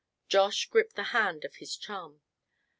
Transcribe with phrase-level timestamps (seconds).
[0.27, 2.21] Josh gripped the hand of his chum.